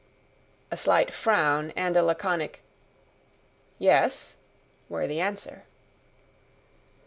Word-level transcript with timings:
A 0.71 0.77
slight 0.77 1.13
frown 1.13 1.69
and 1.75 1.95
a 1.95 2.01
laconic 2.01 2.63
"Yes," 3.77 4.35
were 4.89 5.05
the 5.05 5.19
answer. 5.21 5.65